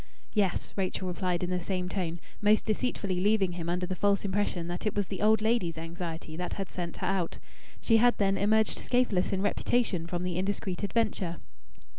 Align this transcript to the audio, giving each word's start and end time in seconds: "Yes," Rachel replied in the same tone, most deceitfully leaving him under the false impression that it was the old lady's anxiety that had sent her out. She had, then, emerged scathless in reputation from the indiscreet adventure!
"Yes," 0.33 0.73
Rachel 0.75 1.07
replied 1.09 1.43
in 1.43 1.51
the 1.51 1.61
same 1.61 1.87
tone, 1.87 2.19
most 2.41 2.65
deceitfully 2.65 3.19
leaving 3.19 3.51
him 3.51 3.69
under 3.69 3.85
the 3.85 3.95
false 3.95 4.25
impression 4.25 4.67
that 4.67 4.87
it 4.87 4.95
was 4.95 5.05
the 5.09 5.21
old 5.21 5.43
lady's 5.43 5.77
anxiety 5.77 6.35
that 6.37 6.53
had 6.53 6.71
sent 6.71 6.97
her 6.97 7.07
out. 7.07 7.37
She 7.81 7.97
had, 7.97 8.17
then, 8.17 8.35
emerged 8.35 8.79
scathless 8.79 9.31
in 9.31 9.43
reputation 9.43 10.07
from 10.07 10.23
the 10.23 10.39
indiscreet 10.39 10.81
adventure! 10.81 11.37